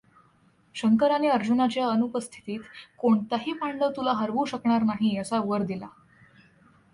[0.75, 2.59] शंकराने अर्जुनाच्या अनुपस्थितीत
[2.97, 5.87] कोणताही पांडव तुला हरवू शकणार नाही असा वर दिला.